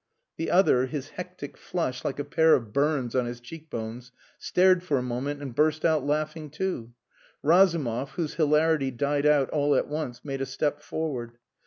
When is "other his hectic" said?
0.49-1.55